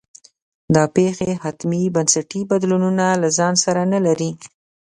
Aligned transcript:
دا 0.75 0.83
پېښې 0.95 1.31
حتمي 1.43 1.83
بنسټي 1.95 2.41
بدلونونه 2.51 3.05
له 3.21 3.29
ځان 3.37 3.53
سره 3.65 3.81
نه 3.93 3.99
لري. 4.05 4.31